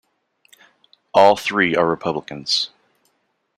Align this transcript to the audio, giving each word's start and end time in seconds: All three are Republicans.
All 1.13 1.37
three 1.37 1.75
are 1.75 1.85
Republicans. 1.87 2.71